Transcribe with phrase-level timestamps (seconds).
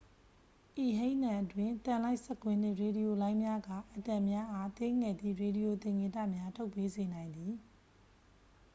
[0.85, 7.53] ဤဟိန်းသံအတွင်း သံလိုက်စက်ကွင်းနှင့် ရေဒီယိုလိုင်းများက အက်တမ်များအား သေးငယ်သည့် ရေဒီယိုသင်္ကေတများ ထုတ်ပေးစေနိုင်သည်